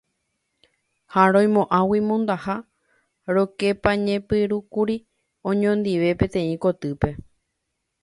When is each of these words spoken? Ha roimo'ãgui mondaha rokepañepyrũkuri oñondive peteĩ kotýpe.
Ha 1.13 1.23
roimo'ãgui 1.35 2.01
mondaha 2.07 2.55
rokepañepyrũkuri 3.33 4.95
oñondive 5.49 6.09
peteĩ 6.19 6.53
kotýpe. 6.63 7.09